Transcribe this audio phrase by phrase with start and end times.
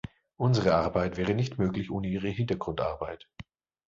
[0.35, 3.29] Unsere Arbeit wäre nicht möglich ohne Ihre Hintergrundarbeit.